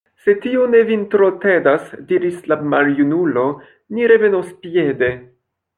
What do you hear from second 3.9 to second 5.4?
ni revenos piede.